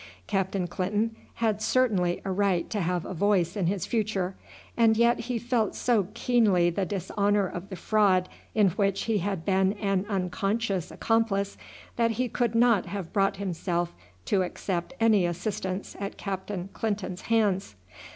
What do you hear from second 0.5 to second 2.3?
Clinton had certainly